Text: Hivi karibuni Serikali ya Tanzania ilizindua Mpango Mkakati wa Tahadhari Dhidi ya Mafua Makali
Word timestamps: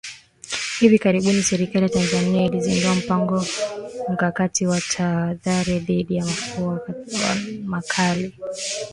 Hivi 0.79 0.97
karibuni 0.99 1.43
Serikali 1.43 1.83
ya 1.85 1.89
Tanzania 1.89 2.45
ilizindua 2.45 2.95
Mpango 2.95 3.45
Mkakati 4.09 4.65
wa 4.67 4.81
Tahadhari 4.81 5.79
Dhidi 5.79 6.15
ya 6.15 6.25
Mafua 6.25 6.79
Makali 7.65 8.33